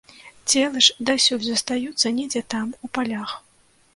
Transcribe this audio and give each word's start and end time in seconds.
Целы 0.51 0.79
ж 0.85 1.05
дасюль 1.09 1.43
застаюцца 1.49 2.13
недзе 2.19 2.43
там, 2.53 2.67
у 2.87 2.89
палях. 2.99 3.37